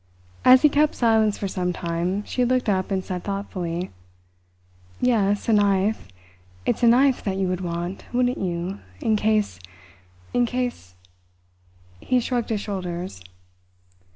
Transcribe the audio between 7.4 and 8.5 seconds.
would want, wouldn't